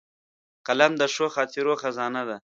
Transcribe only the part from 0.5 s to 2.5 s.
قلم د ښو خاطرو خزانه ده